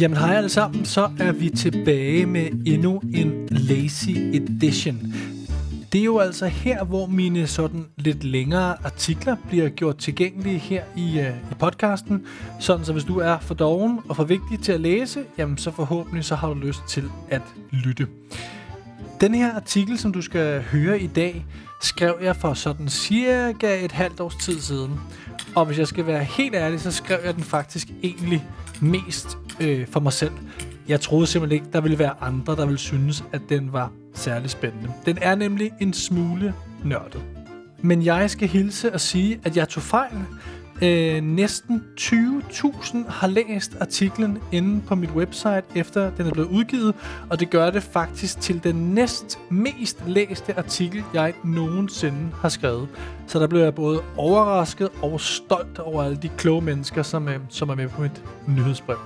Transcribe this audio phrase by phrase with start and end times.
[0.00, 5.14] Jamen hej alle sammen, så er vi tilbage med endnu en Lazy Edition.
[5.92, 10.82] Det er jo altså her, hvor mine sådan lidt længere artikler bliver gjort tilgængelige her
[10.96, 12.26] i, øh, i podcasten.
[12.60, 15.70] Sådan så hvis du er for doven og for vigtig til at læse, jamen så
[15.70, 18.06] forhåbentlig så har du lyst til at lytte.
[19.20, 21.46] Den her artikel, som du skal høre i dag,
[21.82, 25.00] skrev jeg for sådan cirka et halvt års tid siden.
[25.54, 28.44] Og hvis jeg skal være helt ærlig, så skrev jeg den faktisk egentlig
[28.82, 30.32] mest øh, for mig selv.
[30.88, 34.50] Jeg troede simpelthen ikke, der ville være andre, der ville synes, at den var særlig
[34.50, 34.92] spændende.
[35.06, 36.54] Den er nemlig en smule
[36.84, 37.22] nørdet.
[37.82, 40.18] Men jeg skal hilse og sige, at jeg tog fejl.
[40.82, 46.94] Øh, næsten 20.000 har læst artiklen inde på mit website, efter den er blevet udgivet,
[47.30, 52.88] og det gør det faktisk til den næst mest læste artikel, jeg nogensinde har skrevet.
[53.26, 57.40] Så der blev jeg både overrasket og stolt over alle de kloge mennesker, som, øh,
[57.48, 58.98] som er med på mit nyhedsbrev.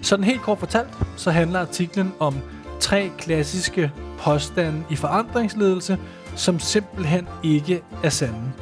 [0.00, 2.34] Sådan helt kort fortalt, så handler artiklen om
[2.80, 5.98] tre klassiske påstande i forandringsledelse,
[6.36, 8.52] som simpelthen ikke er sande.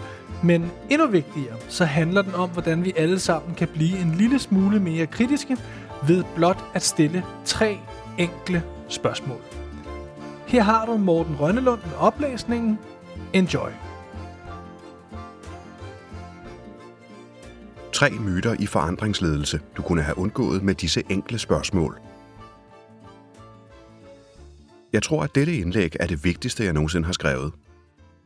[0.44, 4.38] Men endnu vigtigere, så handler den om, hvordan vi alle sammen kan blive en lille
[4.38, 5.56] smule mere kritiske
[6.06, 7.78] ved blot at stille tre
[8.18, 9.40] enkle spørgsmål.
[10.46, 12.78] Her har du Morten Rønnelund med oplæsningen.
[13.32, 13.70] Enjoy!
[17.92, 21.98] Tre myter i forandringsledelse, du kunne have undgået med disse enkle spørgsmål.
[24.92, 27.52] Jeg tror, at dette indlæg er det vigtigste, jeg nogensinde har skrevet.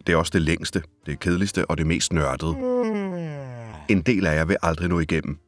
[0.07, 2.57] Det er også det længste, det kedeligste og det mest nørdede.
[3.89, 5.39] En del af jer vil aldrig nå igennem.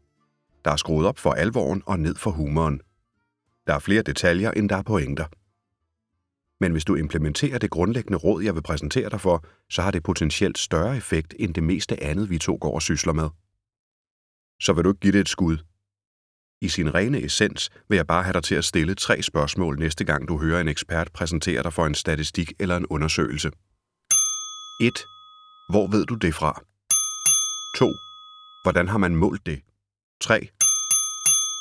[0.64, 2.80] Der er skruet op for alvoren og ned for humoren.
[3.66, 5.26] Der er flere detaljer, end der er pointer.
[6.60, 10.02] Men hvis du implementerer det grundlæggende råd, jeg vil præsentere dig for, så har det
[10.02, 13.28] potentielt større effekt end det meste andet, vi to går og sysler med.
[14.60, 15.58] Så vil du ikke give det et skud.
[16.60, 20.04] I sin rene essens vil jeg bare have dig til at stille tre spørgsmål næste
[20.04, 23.50] gang, du hører en ekspert præsentere dig for en statistik eller en undersøgelse.
[24.82, 25.06] 1.
[25.68, 26.52] Hvor ved du det fra?
[27.78, 27.92] 2.
[28.64, 29.62] Hvordan har man målt det?
[30.20, 30.48] 3.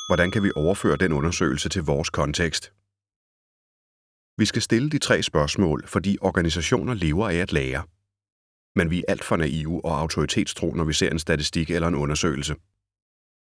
[0.10, 2.74] Hvordan kan vi overføre den undersøgelse til vores kontekst?
[4.38, 7.84] Vi skal stille de tre spørgsmål, fordi organisationer lever af at lære.
[8.76, 11.96] Men vi er alt for naive og autoritetstro, når vi ser en statistik eller en
[11.96, 12.56] undersøgelse.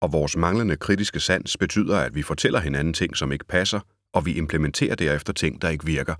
[0.02, 3.80] Og vores manglende kritiske sans betyder, at vi fortæller hinanden ting, som ikke passer,
[4.14, 6.16] og vi implementerer derefter ting, der ikke virker.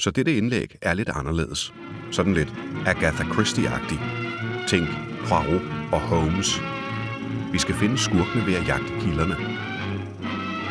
[0.00, 1.74] Så dette indlæg er lidt anderledes.
[2.12, 2.48] Sådan lidt
[2.86, 4.00] Agatha Christie-agtig.
[4.68, 4.88] Tænk
[5.28, 5.62] Poirot
[5.92, 6.60] og Holmes.
[7.52, 9.36] Vi skal finde skurkene ved at jagte kilderne.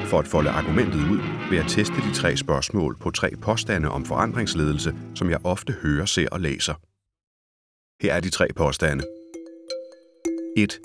[0.06, 1.20] For at folde argumentet ud,
[1.50, 6.06] vil jeg teste de tre spørgsmål på tre påstande om forandringsledelse, som jeg ofte hører,
[6.06, 6.74] ser og læser.
[8.02, 9.04] Her er de tre påstande.
[10.58, 10.80] 1.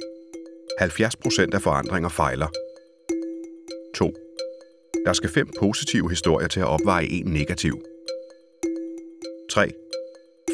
[0.79, 2.49] 70 procent af forandringer fejler.
[3.95, 4.15] 2.
[5.07, 7.83] Der skal fem positive historier til at opveje en negativ.
[9.51, 9.71] 3.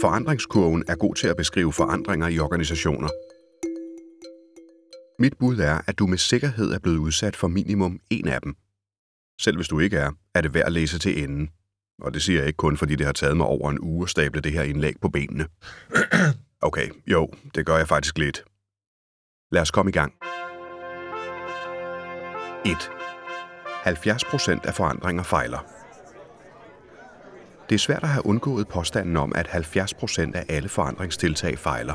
[0.00, 3.08] Forandringskurven er god til at beskrive forandringer i organisationer.
[5.18, 8.56] Mit bud er, at du med sikkerhed er blevet udsat for minimum en af dem.
[9.40, 11.50] Selv hvis du ikke er, er det værd at læse til enden.
[12.02, 14.10] Og det siger jeg ikke kun, fordi det har taget mig over en uge at
[14.10, 15.46] stable det her indlæg på benene.
[16.60, 18.44] Okay, jo, det gør jeg faktisk lidt.
[19.52, 20.14] Lad os komme i gang.
[22.66, 22.90] 1.
[23.82, 25.75] 70 procent af forandringer fejler.
[27.68, 31.94] Det er svært at have undgået påstanden om, at 70 procent af alle forandringstiltag fejler.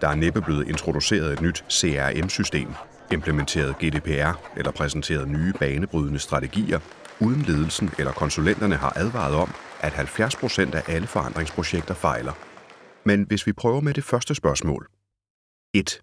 [0.00, 2.68] Der er næppe blevet introduceret et nyt CRM-system,
[3.12, 6.80] implementeret GDPR eller præsenteret nye banebrydende strategier,
[7.20, 9.50] uden ledelsen eller konsulenterne har advaret om,
[9.80, 12.32] at 70 procent af alle forandringsprojekter fejler.
[13.04, 14.88] Men hvis vi prøver med det første spørgsmål.
[15.74, 16.02] 1.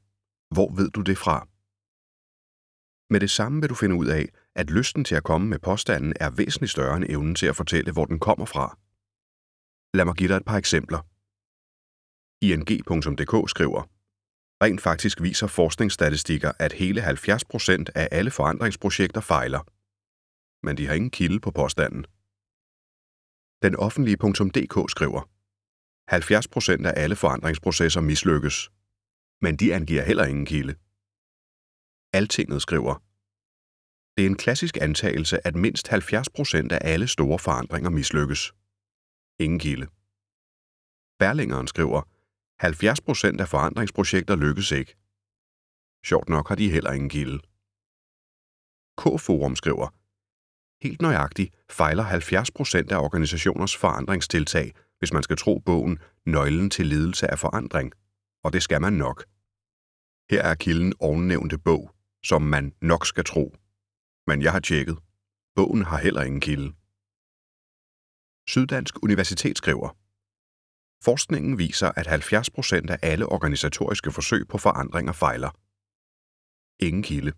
[0.52, 1.48] Hvor ved du det fra?
[3.10, 6.14] Med det samme vil du finde ud af, at lysten til at komme med påstanden
[6.20, 8.78] er væsentligt større end evnen til at fortælle, hvor den kommer fra.
[9.94, 11.02] Lad mig give dig et par eksempler.
[12.42, 13.84] ING.dk skriver,
[14.64, 19.62] Rent faktisk viser forskningsstatistikker, at hele 70% af alle forandringsprojekter fejler.
[20.66, 22.06] Men de har ingen kilde på påstanden.
[23.66, 25.22] Den offentlige.dk skriver,
[26.12, 28.70] 70% af alle forandringsprocesser mislykkes.
[29.42, 30.76] Men de angiver heller ingen kilde.
[32.14, 32.96] Altinget skriver,
[34.18, 38.54] det er en klassisk antagelse, at mindst 70 procent af alle store forandringer mislykkes.
[39.40, 39.88] Ingen kilde.
[41.20, 42.02] Berlingeren skriver,
[42.60, 44.96] 70 procent af forandringsprojekter lykkes ikke.
[46.06, 47.40] Sjovt nok har de heller ingen kilde.
[49.02, 49.88] K-Forum skriver,
[50.84, 56.86] helt nøjagtigt fejler 70 procent af organisationers forandringstiltag, hvis man skal tro bogen Nøglen til
[56.86, 57.94] ledelse af forandring.
[58.44, 59.26] Og det skal man nok.
[60.32, 61.92] Her er kilden ovennævnte bog,
[62.24, 63.56] som man nok skal tro.
[64.28, 64.98] Men jeg har tjekket.
[65.56, 66.70] Bogen har heller ingen kilde.
[68.48, 69.90] Syddansk Universitet skriver,
[71.04, 75.52] Forskningen viser, at 70 procent af alle organisatoriske forsøg på forandringer fejler.
[76.88, 77.34] Ingen kilde.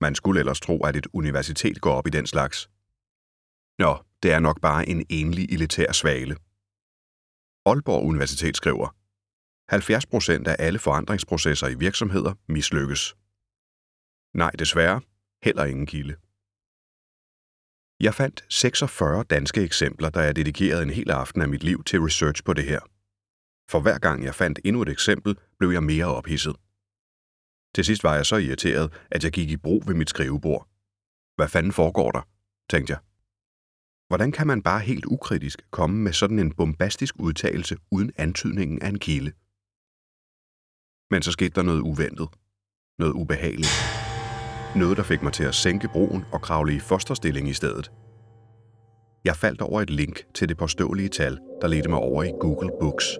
[0.00, 2.70] Man skulle ellers tro, at et universitet går op i den slags.
[3.78, 6.36] Nå, det er nok bare en enlig elitær svale.
[7.66, 8.88] Aalborg Universitet skriver,
[9.68, 13.16] 70 procent af alle forandringsprocesser i virksomheder mislykkes.
[14.34, 15.00] Nej, desværre,
[15.42, 16.16] heller ingen kilde.
[18.00, 22.00] Jeg fandt 46 danske eksempler, der jeg dedikerede en hel aften af mit liv til
[22.00, 22.80] research på det her.
[23.70, 26.56] For hver gang jeg fandt endnu et eksempel, blev jeg mere ophidset.
[27.74, 30.68] Til sidst var jeg så irriteret, at jeg gik i brug ved mit skrivebord.
[31.36, 32.22] Hvad fanden foregår der?
[32.70, 33.00] tænkte jeg.
[34.08, 38.88] Hvordan kan man bare helt ukritisk komme med sådan en bombastisk udtalelse uden antydningen af
[38.88, 39.32] en kilde?
[41.10, 42.28] Men så skete der noget uventet.
[42.98, 44.01] Noget ubehageligt.
[44.76, 47.92] Noget, der fik mig til at sænke broen og kravle i fosterstilling i stedet.
[49.24, 52.70] Jeg faldt over et link til det påståelige tal, der ledte mig over i Google
[52.80, 53.18] Books.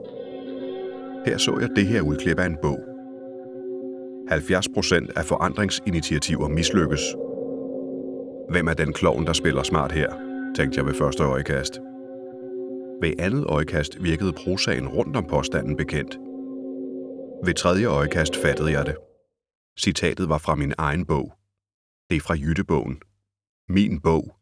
[1.26, 2.78] Her så jeg det her udklip af en bog.
[4.28, 7.00] 70 procent af forandringsinitiativer mislykkes.
[8.50, 10.12] Hvem er den klovn, der spiller smart her,
[10.56, 11.80] tænkte jeg ved første øjekast.
[13.02, 16.18] Ved andet øjekast virkede prosaen rundt om påstanden bekendt.
[17.44, 18.96] Ved tredje øjekast fattede jeg det.
[19.80, 21.32] Citatet var fra min egen bog.
[22.12, 23.00] Det er fra Jyttebogen.
[23.68, 24.36] Min bog.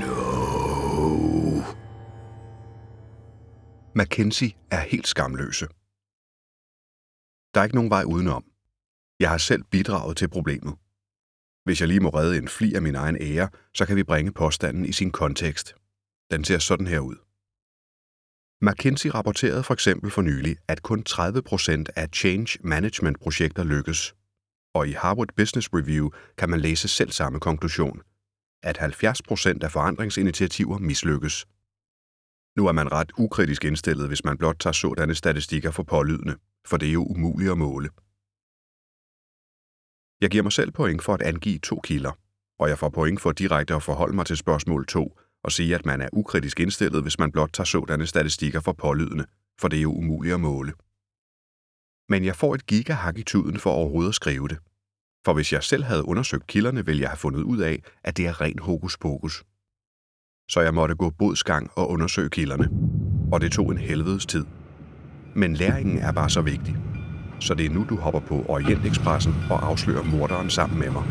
[0.00, 1.62] No.
[3.94, 5.66] Mackenzie er helt skamløse.
[7.54, 8.44] Der er ikke nogen vej udenom.
[9.20, 10.74] Jeg har selv bidraget til problemet.
[11.64, 14.32] Hvis jeg lige må redde en fli af min egen ære, så kan vi bringe
[14.32, 15.74] påstanden i sin kontekst.
[16.30, 17.16] Den ser sådan her ud.
[18.62, 24.14] McKinsey rapporterede for eksempel for nylig, at kun 30 procent af change management projekter lykkes.
[24.78, 28.02] Og i Harvard Business Review kan man læse selv samme konklusion,
[28.62, 31.46] at 70 procent af forandringsinitiativer mislykkes.
[32.56, 36.36] Nu er man ret ukritisk indstillet, hvis man blot tager sådanne statistikker for pålydende,
[36.66, 37.88] for det er jo umuligt at måle.
[40.20, 42.12] Jeg giver mig selv point for at angive to kilder,
[42.58, 45.86] og jeg får point for direkte at forholde mig til spørgsmål 2 og sige, at
[45.86, 49.24] man er ukritisk indstillet, hvis man blot tager sådanne statistikker for pålydende,
[49.60, 50.72] for det er jo umuligt at måle.
[52.08, 54.58] Men jeg får et gigahak i tuden for overhovedet at skrive det.
[55.28, 58.26] For hvis jeg selv havde undersøgt kilderne, ville jeg have fundet ud af, at det
[58.26, 59.44] er ren hokus pokus.
[60.50, 62.68] Så jeg måtte gå bodsgang og undersøge kilderne.
[63.32, 64.44] Og det tog en helvedes tid.
[65.34, 66.76] Men læringen er bare så vigtig.
[67.40, 71.04] Så det er nu, du hopper på Orientekspressen og afslører morderen sammen med mig.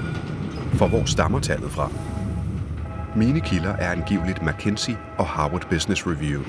[0.74, 1.92] For hvor stammer tallet fra?
[3.16, 6.44] Mine kilder er angiveligt McKinsey og Harvard Business Review,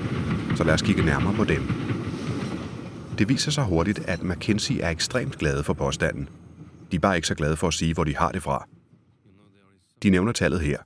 [0.55, 1.61] så lad os kigge nærmere på dem.
[3.17, 6.29] Det viser sig hurtigt, at McKinsey er ekstremt glade for påstanden.
[6.91, 8.67] De er bare ikke så glade for at sige, hvor de har det fra.
[10.03, 10.77] De nævner tallet her.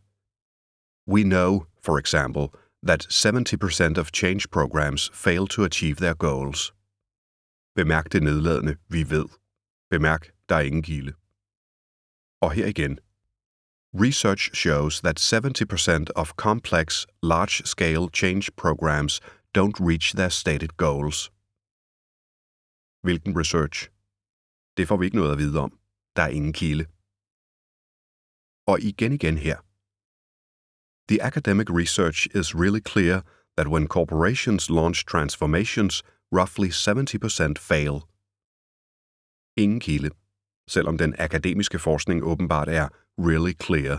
[1.08, 2.48] We know, for example,
[2.88, 6.74] that 70% of change programs fail to achieve their goals.
[7.76, 9.26] Bemærk det nedladende, vi ved.
[9.90, 11.14] Bemærk, der er ingen gilde.
[12.42, 13.00] Og her igen.
[13.94, 19.22] Research shows that 70% of complex, large-scale change programs
[19.58, 21.32] don't reach their stated goals.
[23.04, 23.90] Hvilken research?
[24.78, 25.78] Det får vi ikke noget at vide om.
[26.16, 26.86] Der er ingen kilde.
[28.72, 29.58] Og igen igen her.
[31.10, 33.22] The academic research is really clear
[33.58, 37.96] that when corporations launch transformations, roughly 70% fail.
[39.58, 40.10] Ingen kilde,
[40.68, 43.96] selvom den akademiske forskning åbenbart er really clear.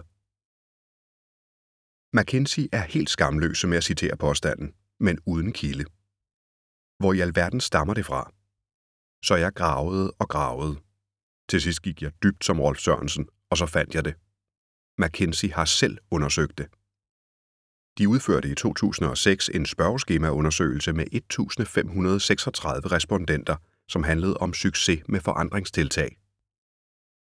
[2.16, 5.85] McKinsey er helt skamløse med at citere påstanden, men uden kilde.
[6.99, 8.33] Hvor i alverden stammer det fra?
[9.25, 10.76] Så jeg gravede og gravede.
[11.49, 14.15] Til sidst gik jeg dybt som Rolf Sørensen, og så fandt jeg det.
[14.99, 16.67] McKinsey har selv undersøgt det.
[17.99, 21.19] De udførte i 2006 en spørgeskemaundersøgelse med 1.536
[22.93, 23.57] respondenter,
[23.89, 26.19] som handlede om succes med forandringstiltag.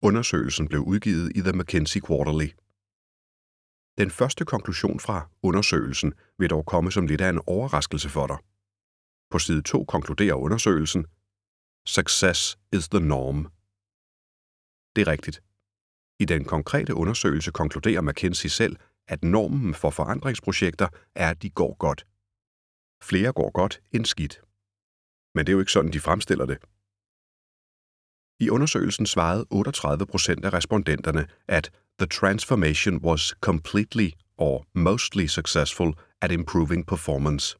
[0.02, 2.50] Undersøgelsen blev udgivet i The McKinsey Quarterly.
[3.98, 8.38] Den første konklusion fra undersøgelsen vil dog komme som lidt af en overraskelse for dig.
[9.32, 11.06] På side 2 konkluderer undersøgelsen,
[11.86, 13.53] Success is the norm.
[14.96, 15.44] Det er rigtigt.
[16.20, 18.76] I den konkrete undersøgelse konkluderer McKinsey selv,
[19.08, 22.08] at normen for forandringsprojekter er, at de går godt.
[23.04, 24.42] Flere går godt end skidt.
[25.36, 26.58] Men det er jo ikke sådan, de fremstiller det.
[28.40, 35.94] I undersøgelsen svarede 38 procent af respondenterne, at the transformation was completely or mostly successful
[36.22, 37.58] at improving performance.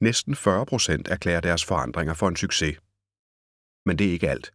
[0.00, 2.78] Næsten 40 procent erklærer deres forandringer for en succes.
[3.86, 4.52] Men det er ikke alt.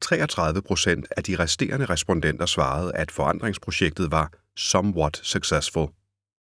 [0.00, 5.88] 33 procent af de resterende respondenter svarede, at forandringsprojektet var somewhat successful,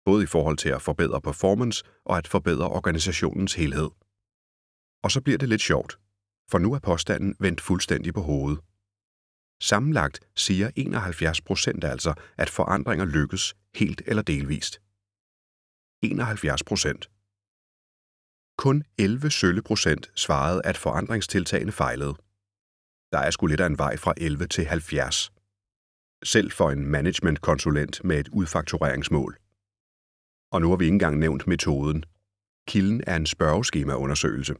[0.04, 3.90] både i forhold til at forbedre performance og at forbedre organisationens helhed.
[5.02, 5.98] Og så bliver det lidt sjovt,
[6.50, 8.60] for nu er påstanden vendt fuldstændig på hovedet.
[9.60, 14.80] Sammenlagt siger 71 procent altså, at forandringer lykkes helt eller delvist.
[16.02, 17.10] 71 procent.
[18.58, 22.14] Kun 11 sølle procent svarede, at forandringstiltagene fejlede.
[23.16, 25.30] Der er sgu lidt af en vej fra 11 til 70.
[26.24, 29.36] Selv for en managementkonsulent med et udfaktureringsmål.
[30.52, 32.04] Og nu har vi ikke engang nævnt metoden.
[32.68, 34.54] Kilden er en spørgeskemaundersøgelse.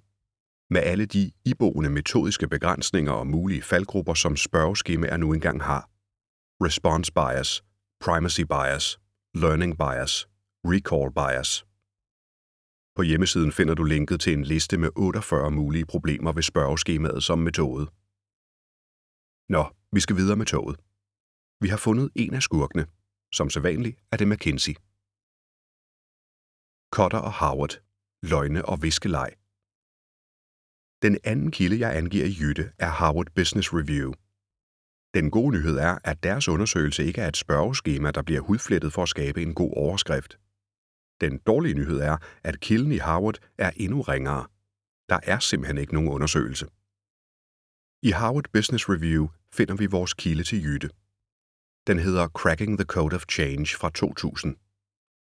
[0.70, 5.90] Med alle de iboende metodiske begrænsninger og mulige faldgrupper, som spørgeskemaer nu engang har.
[6.64, 7.62] Response bias,
[8.00, 8.98] primacy bias,
[9.34, 10.28] learning bias,
[10.64, 11.66] recall bias.
[12.96, 17.38] På hjemmesiden finder du linket til en liste med 48 mulige problemer ved spørgeskemaet som
[17.38, 17.86] metode.
[19.48, 20.76] Nå, vi skal videre med toget.
[21.62, 22.86] Vi har fundet en af skurkene.
[23.32, 24.74] Som sædvanligt er det McKinsey.
[26.96, 27.74] Cotter og Howard.
[28.22, 29.30] Løgne og viskeleg.
[31.02, 34.12] Den anden kilde, jeg angiver i Jytte, er Harvard Business Review.
[35.14, 39.02] Den gode nyhed er, at deres undersøgelse ikke er et spørgeskema, der bliver hudflettet for
[39.02, 40.38] at skabe en god overskrift.
[41.20, 44.46] Den dårlige nyhed er, at kilden i Harvard er endnu ringere.
[45.08, 46.66] Der er simpelthen ikke nogen undersøgelse.
[48.02, 50.88] I Harvard Business Review finder vi vores kilde til Jytte.
[51.86, 54.56] Den hedder Cracking the Code of Change fra 2000.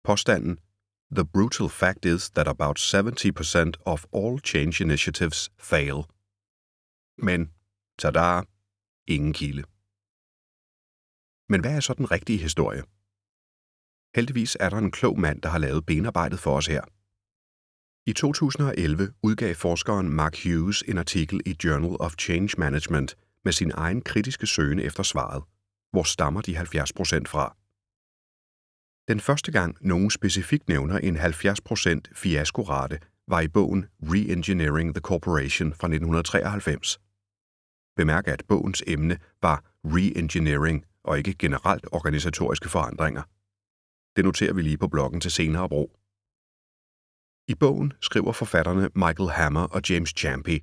[0.05, 0.59] Påstanden
[1.17, 5.99] The brutal fact is that about 70% of all change initiatives fail.
[7.19, 7.41] Men,
[7.99, 8.43] tada,
[9.07, 9.63] ingen kilde.
[11.53, 12.83] Men hvad er så den rigtige historie?
[14.17, 16.85] Heldigvis er der en klog mand, der har lavet benarbejdet for os her.
[18.07, 23.73] I 2011 udgav forskeren Mark Hughes en artikel i Journal of Change Management med sin
[23.75, 25.43] egen kritiske søgen efter svaret.
[25.93, 26.63] Hvor stammer de 70%
[27.27, 27.57] fra?
[29.09, 35.69] Den første gang nogen specifikt nævner en 70% fiaskorate, var i bogen Reengineering the Corporation
[35.73, 37.01] fra 1993.
[37.97, 43.23] Bemærk, at bogens emne var reengineering og ikke generelt organisatoriske forandringer.
[44.17, 46.00] Det noterer vi lige på bloggen til senere brug.
[47.51, 50.59] I bogen skriver forfatterne Michael Hammer og James Champy,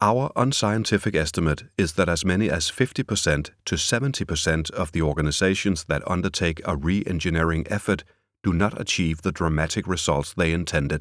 [0.00, 6.02] Our unscientific estimate is that as many as 50% to 70% of the organizations that
[6.06, 8.04] undertake a re engineering effort
[8.44, 11.00] do not achieve the dramatic results they intended.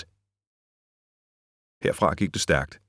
[1.83, 2.81] Herfra gik det stærkt.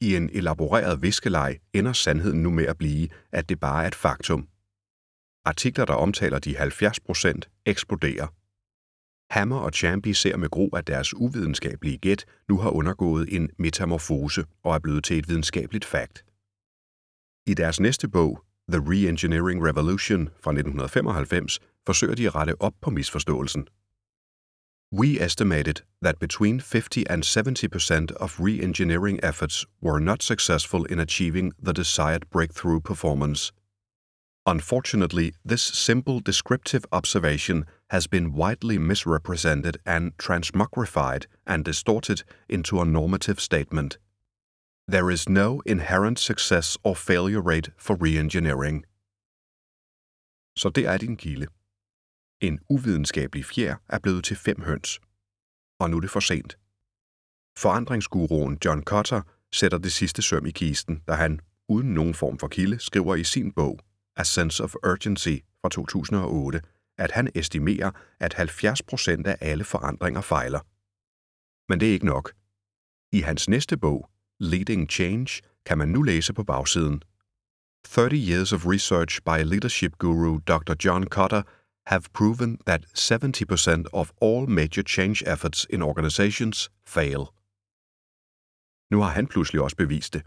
[0.00, 3.94] I en elaboreret viskeleg ender sandheden nu med at blive, at det bare er et
[3.94, 4.48] faktum.
[5.44, 8.37] Artikler, der omtaler de 70% eksploderer.
[9.30, 14.44] Hammer og Champy ser med gro, at deres uvidenskabelige gæt nu har undergået en metamorfose
[14.64, 16.24] og er blevet til et videnskabeligt fakt.
[17.46, 18.42] I deres næste bog,
[18.72, 23.68] The Reengineering Revolution fra 1995, forsøger de at rette op på misforståelsen.
[24.92, 31.52] We estimated that between 50 and 70% of reengineering efforts were not successful in achieving
[31.64, 33.52] the desired breakthrough performance.
[34.46, 42.84] Unfortunately, this simple descriptive observation has been widely misrepresented and transmogrified and distorted into a
[42.84, 43.98] normative statement.
[44.88, 48.84] There is no inherent success or failure rate for reengineering.
[50.56, 51.46] Så det er din kilde.
[52.40, 55.00] En uvidenskabelig fjer er blevet til fem høns.
[55.80, 56.58] Og nu er det for sent.
[57.58, 62.48] Forandringsguruen John Cotter sætter det sidste søm i kisten, da han, uden nogen form for
[62.48, 63.80] kilde, skriver i sin bog
[64.16, 66.60] A Sense of Urgency fra 2008,
[66.98, 67.90] at han estimerer,
[68.20, 70.60] at 70 procent af alle forandringer fejler.
[71.68, 72.32] Men det er ikke nok.
[73.12, 77.02] I hans næste bog, Leading Change, kan man nu læse på bagsiden.
[77.84, 80.74] 30 years of research by leadership guru Dr.
[80.84, 81.42] John Cotter
[81.86, 87.22] have proven that 70% of all major change efforts in organizations fail.
[88.90, 90.22] Nu har han pludselig også bevist det.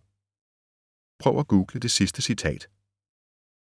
[1.19, 2.67] Prøv at google det sidste citat.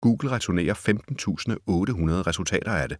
[0.00, 2.98] Google returnerer 15.800 resultater af det.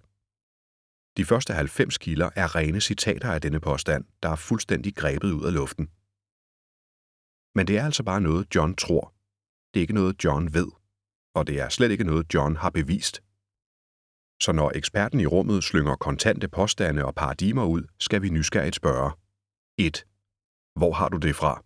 [1.17, 5.45] De første 90 kilder er rene citater af denne påstand, der er fuldstændig grebet ud
[5.45, 5.87] af luften.
[7.55, 9.15] Men det er altså bare noget, John tror.
[9.75, 10.71] Det er ikke noget, John ved.
[11.35, 13.23] Og det er slet ikke noget, John har bevist.
[14.43, 19.13] Så når eksperten i rummet slynger kontante påstande og paradigmer ud, skal vi nysgerrigt spørge.
[19.79, 20.07] 1.
[20.75, 21.65] Hvor har du det fra?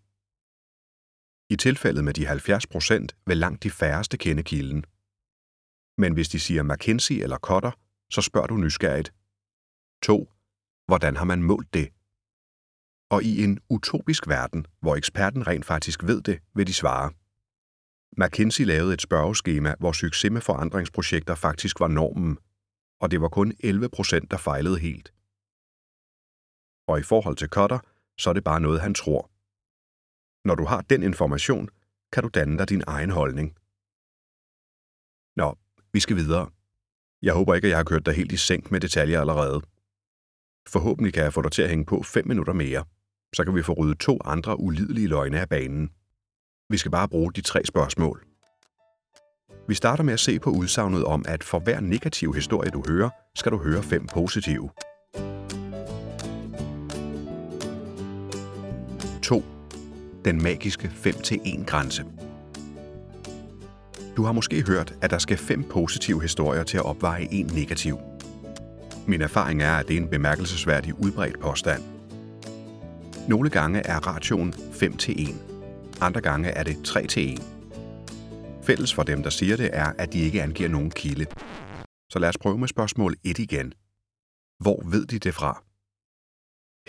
[1.50, 4.84] I tilfældet med de 70 procent vil langt de færreste kende kilden.
[5.98, 7.70] Men hvis de siger McKinsey eller Cotter,
[8.10, 9.14] så spørger du nysgerrigt.
[10.02, 10.32] 2.
[10.86, 11.88] Hvordan har man målt det?
[13.10, 17.10] Og i en utopisk verden, hvor eksperten rent faktisk ved det, vil de svare.
[18.16, 22.38] McKinsey lavede et spørgeskema, hvor succes med forandringsprojekter faktisk var normen,
[23.00, 25.14] og det var kun 11 procent, der fejlede helt.
[26.88, 27.78] Og i forhold til Kotter,
[28.18, 29.30] så er det bare noget, han tror.
[30.48, 31.68] Når du har den information,
[32.12, 33.48] kan du danne dig din egen holdning.
[35.36, 35.48] Nå,
[35.94, 36.48] vi skal videre.
[37.22, 39.60] Jeg håber ikke, at jeg har kørt dig helt i sænk med detaljer allerede.
[40.68, 42.84] Forhåbentlig kan jeg få dig til at hænge på 5 minutter mere.
[43.34, 45.90] Så kan vi få ryddet to andre ulidelige løgne af banen.
[46.70, 48.24] Vi skal bare bruge de tre spørgsmål.
[49.68, 53.10] Vi starter med at se på udsagnet om, at for hver negativ historie, du hører,
[53.34, 54.70] skal du høre fem positive.
[59.22, 59.44] 2.
[60.24, 62.04] Den magiske 5-1-grænse.
[64.16, 67.98] Du har måske hørt, at der skal fem positive historier til at opveje en negativ.
[69.06, 71.82] Min erfaring er, at det er en bemærkelsesværdig udbredt påstand.
[73.28, 75.34] Nogle gange er ratioen 5 til 1.
[76.00, 77.42] Andre gange er det 3 til 1.
[78.62, 81.26] Fælles for dem, der siger det, er, at de ikke angiver nogen kilde.
[82.10, 83.72] Så lad os prøve med spørgsmål 1 igen.
[84.60, 85.62] Hvor ved de det fra?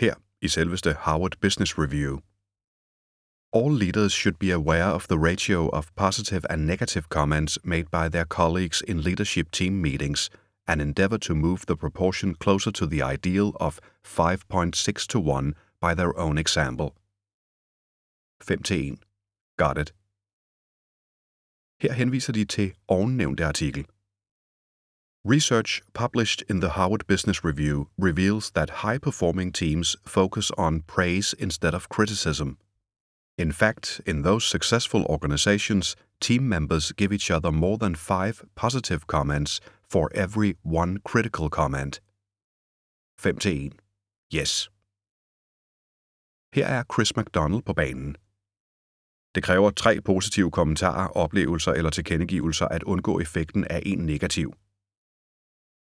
[0.00, 2.18] Her i selveste Harvard Business Review.
[3.52, 8.08] All leaders should be aware of the ratio of positive and negative comments made by
[8.08, 10.30] their colleagues in leadership team meetings
[10.66, 15.94] and endeavor to move the proportion closer to the ideal of 5.6 to 1 by
[15.94, 16.94] their own example.
[18.40, 18.98] 5 til 1.
[19.56, 19.92] Got it.
[21.80, 23.86] Her henviser de til ovennævnte artikel.
[25.24, 31.34] Research published in the Harvard Business Review reveals that high performing teams focus on praise
[31.38, 32.58] instead of criticism.
[33.38, 39.06] In fact, in those successful organizations, team members give each other more than five positive
[39.06, 42.00] comments for every one critical comment.
[43.20, 43.72] 5-1.
[44.34, 44.70] Yes.
[46.52, 48.16] Her er Chris McDonald på banen.
[49.34, 54.54] Det kræver tre positive kommentarer, oplevelser eller tilkendegivelser at undgå effekten af en negativ.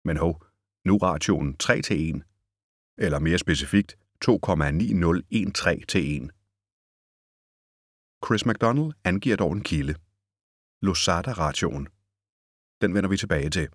[0.06, 0.44] Men hov,
[0.86, 2.24] nu ratioen 3 til 1,
[2.98, 6.32] eller mere specifikt 2,9013 til 1.
[8.26, 9.96] Chris McDonald angiver dog en kilde.
[10.82, 11.88] Losada-ratioen.
[12.82, 13.70] Den vender vi tilbage til.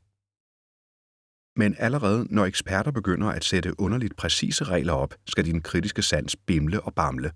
[1.56, 6.36] Men allerede når eksperter begynder at sætte underligt præcise regler op, skal din kritiske sans
[6.36, 7.32] bimle og bamle.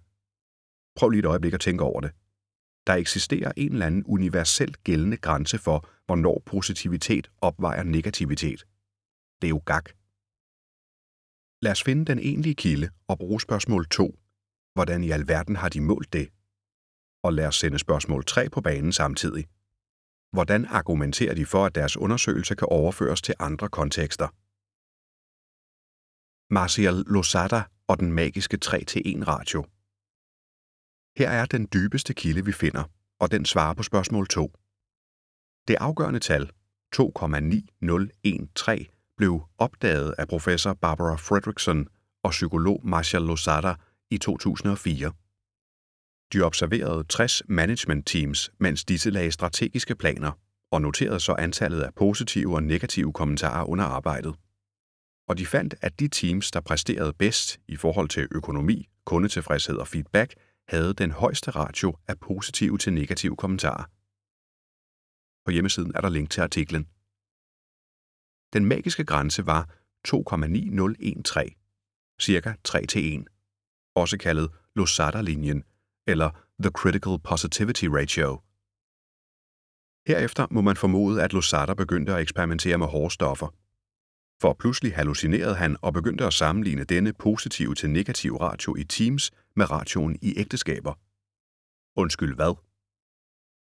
[0.97, 2.11] Prøv lige et øjeblik at tænke over det.
[2.87, 8.61] Der eksisterer en eller anden universelt gældende grænse for, hvornår positivitet opvejer negativitet.
[9.41, 9.91] Det er jo gak.
[11.63, 14.19] Lad os finde den egentlige kilde og bruge spørgsmål 2.
[14.75, 16.29] Hvordan i alverden har de målt det?
[17.23, 19.47] Og lad os sende spørgsmål 3 på banen samtidig.
[20.33, 24.29] Hvordan argumenterer de for, at deres undersøgelse kan overføres til andre kontekster?
[26.55, 29.65] Marcial Losada og den magiske 3-til-1 ratio.
[31.17, 32.85] Her er den dybeste kilde, vi finder,
[33.19, 34.53] og den svarer på spørgsmål 2.
[35.69, 36.51] Det afgørende tal,
[36.97, 41.89] 2,9013, blev opdaget af professor Barbara Fredrickson
[42.23, 43.75] og psykolog Marcial Losada
[44.11, 45.13] i 2004.
[46.33, 50.33] De observerede 60 management teams, mens disse lagde strategiske planer,
[50.71, 54.35] og noterede så antallet af positive og negative kommentarer under arbejdet.
[55.29, 59.89] Og de fandt, at de teams, der præsterede bedst i forhold til økonomi, kundetilfredshed og
[59.89, 60.35] feedback,
[60.69, 63.85] havde den højeste ratio af positive til negative kommentarer.
[65.45, 66.89] På hjemmesiden er der link til artiklen.
[68.53, 69.69] Den magiske grænse var
[70.09, 73.27] 2,9013, cirka 3 til 1,
[73.95, 75.65] også kaldet Losada-linjen,
[76.07, 76.31] eller
[76.63, 78.41] The Critical Positivity Ratio.
[80.07, 83.49] Herefter må man formode, at Losada begyndte at eksperimentere med hårde stoffer.
[84.43, 89.31] For pludselig hallucinerede han og begyndte at sammenligne denne positive til negativ ratio i teams
[89.57, 90.95] med ratioen i ægteskaber.
[91.97, 92.55] Undskyld hvad?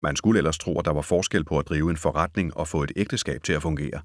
[0.03, 2.83] Man skulle ellers tro, at der var forskel på at drive en forretning og få
[2.83, 4.03] et ægteskab til at fungere.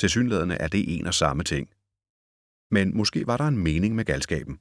[0.00, 1.68] Tilsyneladende er det en og samme ting.
[2.70, 4.58] Men måske var der en mening med galskaben.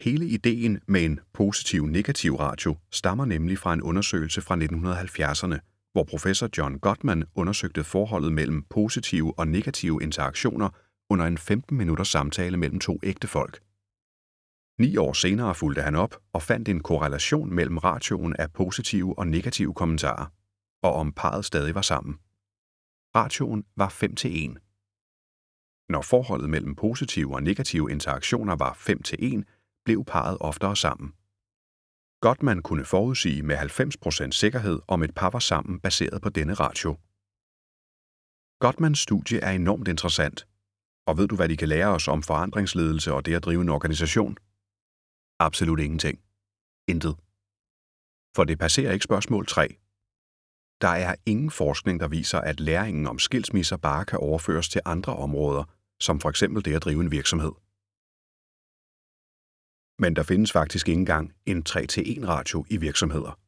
[0.00, 5.58] Hele ideen med en positiv-negativ ratio stammer nemlig fra en undersøgelse fra 1970'erne,
[5.92, 10.68] hvor professor John Gottman undersøgte forholdet mellem positive og negative interaktioner
[11.10, 13.60] under en 15-minutters samtale mellem to ægtefolk.
[14.80, 19.26] Ni år senere fulgte han op og fandt en korrelation mellem ratioen af positive og
[19.26, 20.26] negative kommentarer,
[20.82, 22.14] og om parret stadig var sammen.
[23.16, 24.58] Ratioen var 5 til 1.
[25.88, 29.44] Når forholdet mellem positive og negative interaktioner var 5 til 1,
[29.88, 31.08] blev parret oftere sammen.
[32.20, 36.90] Gottman kunne forudsige med 90% sikkerhed, om et par var sammen baseret på denne ratio.
[38.64, 40.38] Gottmans studie er enormt interessant.
[41.06, 43.68] Og ved du, hvad de kan lære os om forandringsledelse og det at drive en
[43.68, 44.36] organisation?
[45.38, 46.18] Absolut ingenting.
[46.88, 47.14] Intet.
[48.36, 49.76] For det passerer ikke spørgsmål 3.
[50.80, 55.16] Der er ingen forskning, der viser, at læringen om skilsmisser bare kan overføres til andre
[55.16, 55.64] områder,
[56.00, 57.52] som for eksempel det at drive en virksomhed.
[59.98, 63.38] Men der findes faktisk ikke engang en 3-til-1 ratio i virksomheder.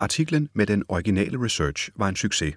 [0.00, 2.54] Artiklen med den originale research var en succes.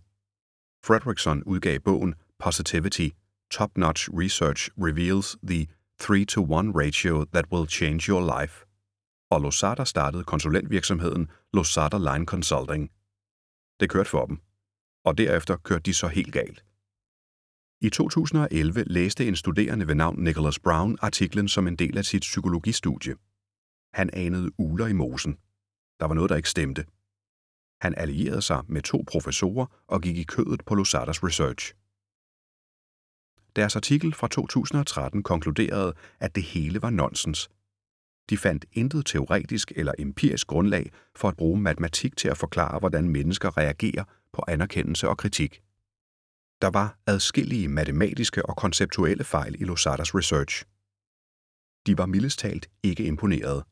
[0.86, 3.10] Fredrickson udgav bogen Positivity–
[3.58, 5.68] Top-Notch Research Reveals the
[6.02, 8.66] 3-to-1 Ratio That Will Change Your Life,
[9.30, 12.92] og Losada startede konsulentvirksomheden Losada Line Consulting.
[13.80, 14.38] Det kørte for dem,
[15.06, 16.64] og derefter kørte de så helt galt.
[17.84, 22.22] I 2011 læste en studerende ved navn Nicholas Brown artiklen som en del af sit
[22.22, 23.16] psykologistudie.
[23.94, 25.38] Han anede uler i mosen.
[26.00, 26.86] Der var noget, der ikke stemte.
[27.82, 31.74] Han allierede sig med to professorer og gik i kødet på Losadas research.
[33.56, 37.50] Deres artikel fra 2013 konkluderede, at det hele var nonsens.
[38.30, 43.10] De fandt intet teoretisk eller empirisk grundlag for at bruge matematik til at forklare, hvordan
[43.10, 45.62] mennesker reagerer på anerkendelse og kritik.
[46.64, 50.66] Der var adskillige matematiske og konceptuelle fejl i Losadas research.
[51.88, 53.64] De var mildest talt ikke imponerede.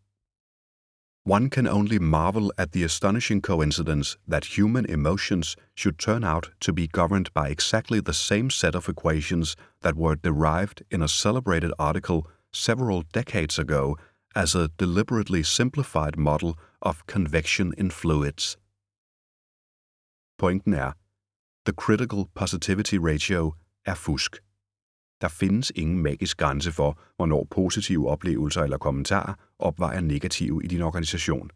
[1.26, 6.74] One can only marvel at the astonishing coincidence that human emotions should turn out to
[6.74, 11.72] be governed by exactly the same set of equations that were derived in a celebrated
[11.80, 12.20] article
[12.54, 13.98] several decades ago
[14.36, 16.52] as a deliberately simplified model
[16.82, 18.58] of convection in fluids.
[20.38, 20.94] Pointen er,
[21.65, 23.54] the critical positivity ratio
[23.86, 24.36] er fusk.
[25.21, 30.82] Der findes ingen magisk grænse for, hvornår positive oplevelser eller kommentarer opvejer negative i din
[30.82, 31.50] organisation.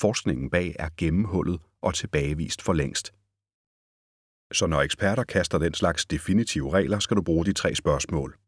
[0.00, 3.12] Forskningen bag er gennemhullet og tilbagevist for længst.
[4.52, 8.38] Så når eksperter kaster den slags definitive regler, skal du bruge de tre spørgsmål.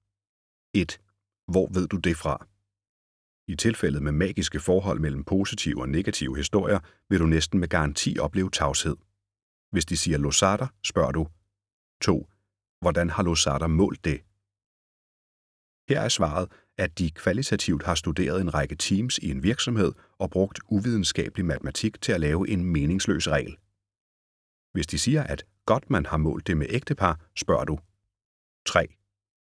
[0.74, 1.00] 1.
[1.48, 2.46] Hvor ved du det fra?
[3.48, 8.18] I tilfældet med magiske forhold mellem positive og negative historier, vil du næsten med garanti
[8.18, 8.96] opleve tavshed.
[9.70, 11.29] Hvis de siger Losada, spørger du.
[12.02, 12.29] 2.
[12.81, 14.18] Hvordan har Losada målt det?
[15.88, 20.31] Her er svaret, at de kvalitativt har studeret en række teams i en virksomhed og
[20.31, 23.57] brugt uvidenskabelig matematik til at lave en meningsløs regel.
[24.72, 27.79] Hvis de siger, at Gottman har målt det med ægtepar, spørger du.
[28.66, 28.96] 3.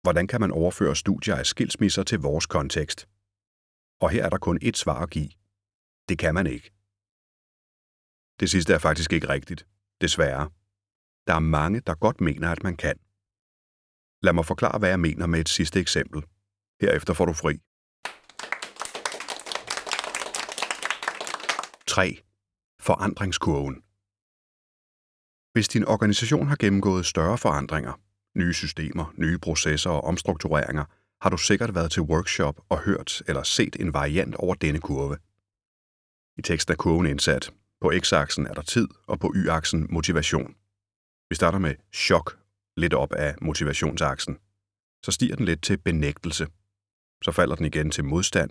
[0.02, 3.08] Hvordan kan man overføre studier af skilsmisser til vores kontekst?
[4.00, 5.30] Og her er der kun ét svar at give.
[6.08, 6.72] Det kan man ikke.
[8.40, 9.66] Det sidste er faktisk ikke rigtigt.
[10.00, 10.50] Desværre.
[11.26, 12.98] Der er mange, der godt mener, at man kan.
[14.22, 16.22] Lad mig forklare, hvad jeg mener med et sidste eksempel.
[16.80, 17.60] Herefter får du fri.
[21.86, 22.18] 3.
[22.80, 23.82] Forandringskurven.
[25.52, 28.00] Hvis din organisation har gennemgået større forandringer,
[28.38, 30.84] nye systemer, nye processer og omstruktureringer,
[31.20, 35.16] har du sikkert været til workshop og hørt eller set en variant over denne kurve.
[36.38, 37.52] I teksten er kurven indsat.
[37.84, 40.54] På x-aksen er der tid, og på y-aksen motivation.
[41.30, 42.38] Vi starter med chok,
[42.76, 44.38] lidt op af motivationsaksen.
[45.04, 46.46] Så stiger den lidt til benægtelse.
[47.24, 48.50] Så falder den igen til modstand,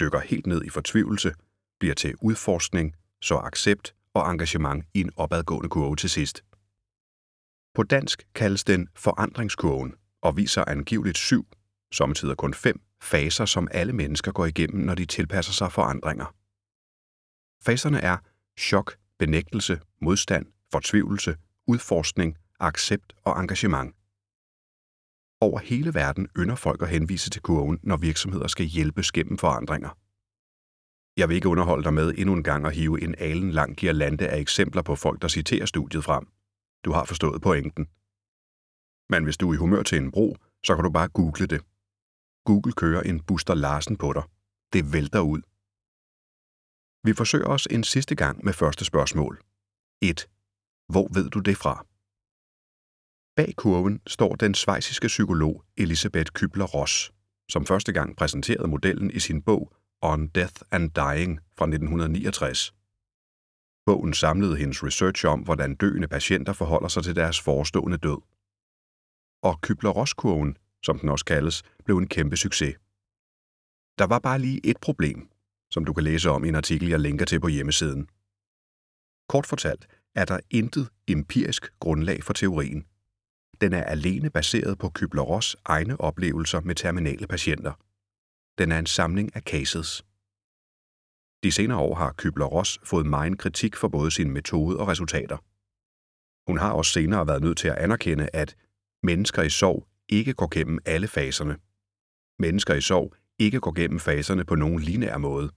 [0.00, 1.34] dykker helt ned i fortvivlelse,
[1.78, 6.44] bliver til udforskning, så accept og engagement i en opadgående kurve til sidst.
[7.74, 11.46] På dansk kaldes den forandringskurven og viser angiveligt syv,
[11.92, 16.34] samtidig kun fem, faser, som alle mennesker går igennem, når de tilpasser sig forandringer.
[17.64, 18.16] Faserne er
[18.60, 23.94] chok, benægtelse, modstand, fortvivlelse, udforskning, accept og engagement.
[25.40, 29.90] Over hele verden ynder folk at henvise til kurven, når virksomheder skal hjælpes gennem forandringer.
[31.16, 34.28] Jeg vil ikke underholde dig med endnu en gang at hive en alen lang girlande
[34.28, 36.26] af eksempler på folk, der citerer studiet frem.
[36.84, 37.86] Du har forstået pointen.
[39.08, 41.60] Men hvis du er i humør til en bro, så kan du bare google det.
[42.44, 44.22] Google kører en Buster Larsen på dig.
[44.72, 45.40] Det vælter ud.
[47.04, 49.40] Vi forsøger os en sidste gang med første spørgsmål.
[50.02, 50.28] 1.
[50.88, 51.86] Hvor ved du det fra?
[53.36, 57.10] Bag kurven står den svejsiske psykolog Elisabeth Kübler-Ross,
[57.50, 62.74] som første gang præsenterede modellen i sin bog On Death and Dying fra 1969.
[63.86, 68.20] Bogen samlede hendes research om, hvordan døende patienter forholder sig til deres forestående død.
[69.42, 72.74] Og Kübler-Ross-kurven, som den også kaldes, blev en kæmpe succes.
[73.98, 75.30] Der var bare lige et problem,
[75.70, 78.08] som du kan læse om i en artikel, jeg linker til på hjemmesiden.
[79.28, 82.86] Kort fortalt er der intet empirisk grundlag for teorien.
[83.60, 87.72] Den er alene baseret på Kübler-Ross egne oplevelser med terminale patienter.
[88.58, 90.04] Den er en samling af cases.
[91.44, 95.38] De senere år har Kübler-Ross fået meget kritik for både sin metode og resultater.
[96.50, 98.56] Hun har også senere været nødt til at anerkende, at
[99.02, 101.58] mennesker i sorg ikke går gennem alle faserne.
[102.38, 105.50] Mennesker i sorg ikke går gennem faserne på nogen lineær måde.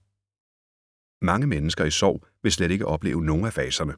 [1.22, 3.94] Mange mennesker i sorg vil slet ikke opleve nogen af faserne.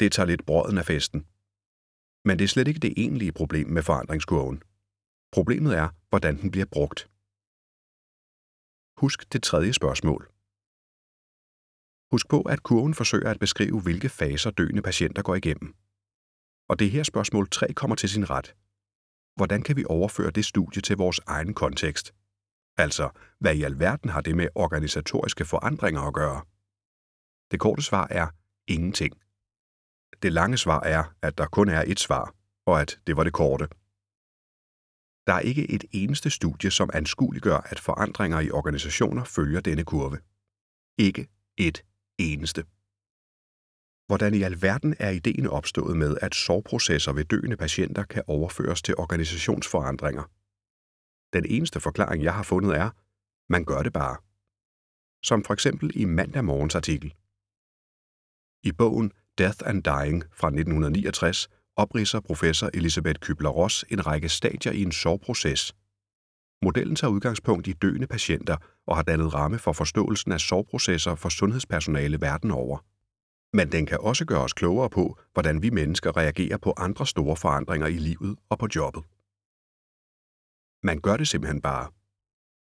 [0.00, 1.20] Det tager lidt brøden af festen.
[2.24, 4.62] Men det er slet ikke det egentlige problem med forandringskurven.
[5.32, 7.00] Problemet er, hvordan den bliver brugt.
[9.00, 10.22] Husk det tredje spørgsmål.
[12.12, 15.74] Husk på, at kurven forsøger at beskrive, hvilke faser døende patienter går igennem.
[16.68, 18.56] Og det her spørgsmål 3 kommer til sin ret.
[19.36, 22.14] Hvordan kan vi overføre det studie til vores egen kontekst?
[22.76, 26.42] Altså, hvad i alverden har det med organisatoriske forandringer at gøre?
[27.50, 28.28] Det korte svar er
[28.66, 29.14] ingenting.
[30.22, 32.34] Det lange svar er, at der kun er et svar,
[32.66, 33.68] og at det var det korte.
[35.26, 40.18] Der er ikke et eneste studie, som anskueliggør, at forandringer i organisationer følger denne kurve.
[40.98, 41.84] Ikke et
[42.18, 42.64] eneste.
[44.06, 48.96] Hvordan i alverden er ideen opstået med, at sorgprocesser ved døende patienter kan overføres til
[48.96, 50.22] organisationsforandringer?
[51.32, 52.90] Den eneste forklaring, jeg har fundet er,
[53.52, 54.16] man gør det bare.
[55.22, 57.14] Som for eksempel i mandag morgens artikel.
[58.64, 64.82] I bogen Death and Dying fra 1969 opridser professor Elisabeth Kübler-Ross en række stadier i
[64.82, 65.74] en sorgproces.
[66.62, 71.28] Modellen tager udgangspunkt i døende patienter og har dannet ramme for forståelsen af sorgprocesser for
[71.28, 72.78] sundhedspersonale verden over.
[73.56, 77.36] Men den kan også gøre os klogere på, hvordan vi mennesker reagerer på andre store
[77.36, 79.04] forandringer i livet og på jobbet.
[80.82, 81.90] Man gør det simpelthen bare.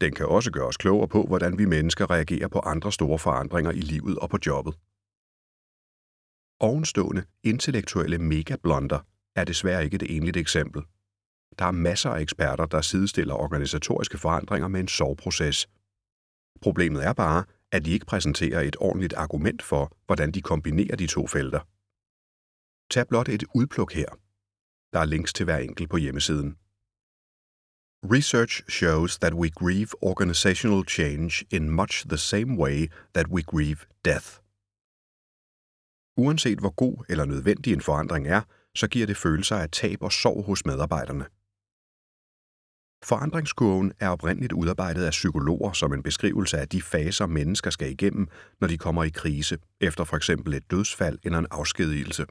[0.01, 3.71] Den kan også gøre os klogere på, hvordan vi mennesker reagerer på andre store forandringer
[3.71, 4.73] i livet og på jobbet.
[6.59, 8.99] Ovenstående intellektuelle megablonder
[9.35, 10.81] er desværre ikke det enlige eksempel.
[11.59, 15.69] Der er masser af eksperter, der sidestiller organisatoriske forandringer med en soveproces.
[16.61, 21.07] Problemet er bare, at de ikke præsenterer et ordentligt argument for, hvordan de kombinerer de
[21.07, 21.59] to felter.
[22.91, 24.09] Tag blot et udpluk her.
[24.93, 26.57] Der er links til hver enkelt på hjemmesiden.
[28.03, 33.87] Research shows that we grieve organizational change in much the same way that we grieve
[34.05, 34.39] death.
[36.17, 38.41] Uanset hvor god eller nødvendig en forandring er,
[38.75, 41.25] så giver det følelser af tab og sorg hos medarbejderne.
[43.03, 48.27] Forandringskurven er oprindeligt udarbejdet af psykologer som en beskrivelse af de faser, mennesker skal igennem,
[48.61, 52.25] når de kommer i krise, efter for eksempel et dødsfald eller en afskedigelse.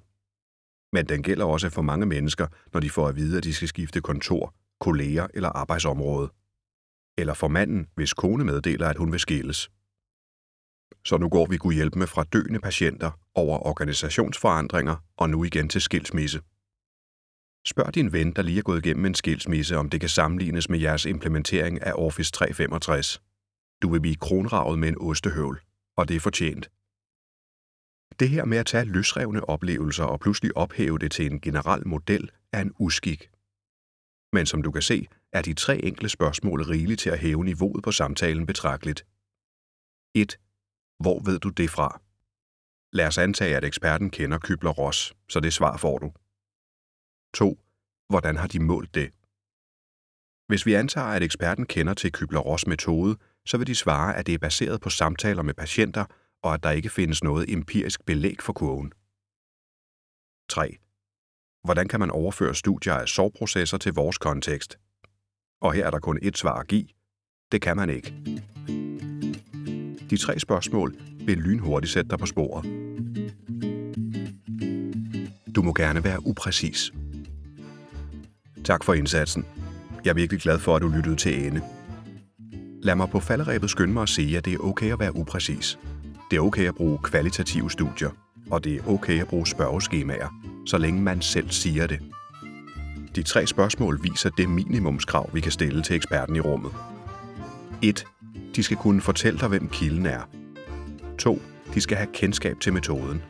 [0.93, 3.69] Men den gælder også for mange mennesker, når de får at vide, at de skal
[3.69, 6.31] skifte kontor, kolleger eller arbejdsområde.
[7.19, 9.71] Eller for manden, hvis kone meddeler, at hun vil skilles.
[11.05, 15.69] Så nu går vi kunne hjælpe med fra døende patienter over organisationsforandringer og nu igen
[15.69, 16.41] til skilsmisse.
[17.67, 20.79] Spørg din ven, der lige er gået igennem en skilsmisse, om det kan sammenlignes med
[20.79, 23.21] jeres implementering af Office 365.
[23.83, 25.61] Du vil blive kronravet med en ostehøvl,
[25.97, 26.71] og det er fortjent.
[28.21, 32.31] Det her med at tage løsrevne oplevelser og pludselig ophæve det til en generel model
[32.53, 33.31] er en uskik.
[34.37, 37.85] Men som du kan se, er de tre enkle spørgsmål rigeligt til at hæve niveauet
[37.85, 39.07] på samtalen betragteligt.
[40.15, 40.39] 1.
[41.03, 42.01] Hvor ved du det fra?
[42.93, 46.13] Lad os antage, at eksperten kender Kybler Ross, så det svar får du.
[47.35, 47.61] 2.
[48.09, 49.11] Hvordan har de målt det?
[50.49, 54.27] Hvis vi antager, at eksperten kender til Kybler Ross metode, så vil de svare, at
[54.27, 56.05] det er baseret på samtaler med patienter,
[56.43, 58.93] og at der ikke findes noget empirisk belæg for kurven.
[60.49, 60.79] 3.
[61.67, 64.79] Hvordan kan man overføre studier af sorgprocesser til vores kontekst?
[65.63, 66.87] Og her er der kun et svar at give.
[67.53, 68.15] Det kan man ikke.
[70.11, 72.65] De tre spørgsmål vil lynhurtigt sætte dig på sporet.
[75.55, 76.93] Du må gerne være upræcis.
[78.65, 79.47] Tak for indsatsen.
[80.05, 81.61] Jeg er virkelig glad for, at du lyttede til ende.
[82.83, 85.79] Lad mig på falderæbet skynde mig at sige, at det er okay at være upræcis.
[86.31, 88.11] Det er okay at bruge kvalitative studier,
[88.51, 92.01] og det er okay at bruge spørgeskemaer, så længe man selv siger det.
[93.17, 96.73] De tre spørgsmål viser det minimumskrav, vi kan stille til eksperten i rummet.
[97.83, 98.05] 1.
[98.57, 100.29] De skal kunne fortælle dig, hvem kilden er.
[101.19, 101.43] 2.
[101.75, 103.23] De skal have kendskab til metoden.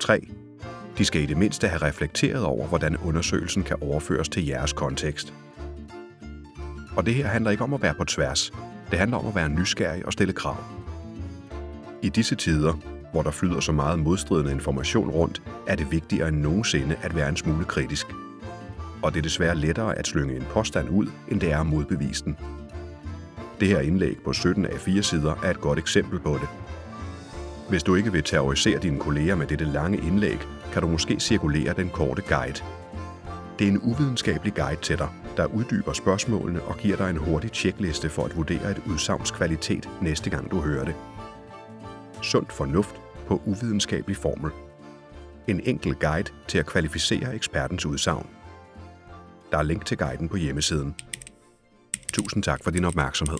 [0.00, 0.26] 3.
[0.98, 5.34] De skal i det mindste have reflekteret over, hvordan undersøgelsen kan overføres til jeres kontekst.
[6.96, 8.52] Og det her handler ikke om at være på tværs.
[8.90, 10.56] Det handler om at være nysgerrig og stille krav.
[12.02, 16.36] I disse tider, hvor der flyder så meget modstridende information rundt, er det vigtigere end
[16.36, 18.06] nogensinde at være en smule kritisk.
[19.02, 22.24] Og det er desværre lettere at slynge en påstand ud, end det er at modbevise
[22.24, 22.36] den.
[23.60, 26.48] Det her indlæg på 17 af 4 sider er et godt eksempel på det.
[27.68, 30.38] Hvis du ikke vil terrorisere dine kolleger med dette lange indlæg,
[30.72, 32.62] kan du måske cirkulere den korte guide.
[33.58, 37.52] Det er en uvidenskabelig guide til dig, der uddyber spørgsmålene og giver dig en hurtig
[37.52, 40.94] tjekliste for at vurdere et udsagns kvalitet næste gang du hører det.
[42.26, 44.50] Sund fornuft på uvidenskabelig formel.
[45.46, 48.26] En enkel guide til at kvalificere ekspertens udsagn.
[49.50, 50.94] Der er link til guiden på hjemmesiden.
[52.12, 53.38] Tusind tak for din opmærksomhed.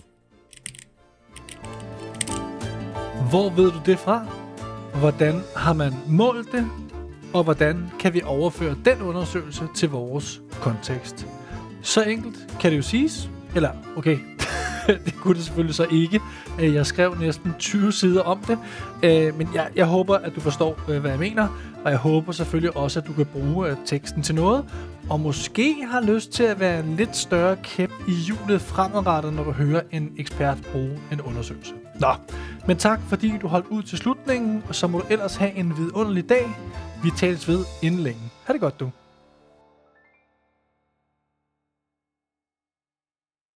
[3.29, 4.25] Hvor ved du det fra?
[4.99, 6.67] Hvordan har man målt det?
[7.33, 11.27] Og hvordan kan vi overføre den undersøgelse til vores kontekst?
[11.81, 13.29] Så enkelt kan det jo siges.
[13.55, 14.17] Eller, okay,
[15.05, 16.19] det kunne det selvfølgelig så ikke.
[16.59, 18.57] Øh, jeg skrev næsten 20 sider om det.
[19.03, 21.47] Øh, men jeg, jeg håber, at du forstår, øh, hvad jeg mener.
[21.83, 24.65] Og jeg håber selvfølgelig også, at du kan bruge teksten til noget.
[25.09, 29.43] Og måske har lyst til at være en lidt større kæp i hjulet fremadrettet, når
[29.43, 31.73] du hører en ekspert bruge en undersøgelse.
[31.99, 32.13] Nå,
[32.67, 34.63] men tak fordi du holdt ud til slutningen.
[34.69, 36.47] Og så må du ellers have en vidunderlig dag.
[37.03, 38.21] Vi tales ved inden længe.
[38.43, 38.89] Ha' det godt, du.